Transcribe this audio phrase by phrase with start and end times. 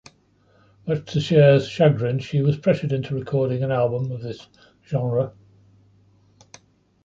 [0.87, 4.47] Much to Cher's chagrin, she was pressured into recording an album of this
[4.87, 5.31] genre.